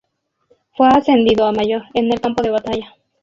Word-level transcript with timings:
Fue 0.75 0.87
ascendido 0.87 1.45
a 1.45 1.51
mayor, 1.51 1.83
en 1.93 2.11
el 2.11 2.19
campo 2.19 2.41
de 2.41 2.49
batalla. 2.49 2.95